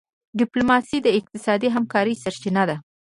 [0.39, 2.75] ډيپلوماسي د اقتصادي همکارۍ سرچینه ده.